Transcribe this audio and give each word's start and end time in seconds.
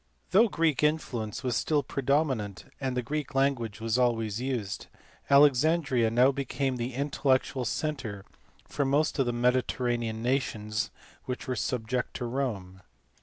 95 0.31 0.31
Though 0.31 0.49
Greek 0.57 0.81
influence 0.81 1.43
was 1.43 1.55
still 1.55 1.83
predominant 1.83 2.65
and 2.81 2.97
the 2.97 3.03
Greek 3.03 3.35
language 3.35 3.79
always 3.99 4.41
used, 4.41 4.87
Alexandria 5.29 6.09
now 6.09 6.31
became 6.31 6.77
the 6.77 6.95
in 6.95 7.11
tellectual 7.11 7.67
centre 7.67 8.25
for 8.67 8.83
most 8.83 9.19
of 9.19 9.27
the 9.27 9.31
Mediterranean 9.31 10.23
nations 10.23 10.89
which 11.25 11.47
were 11.47 11.55
subject 11.55 12.15
to 12.15 12.25
Rome. 12.25 12.81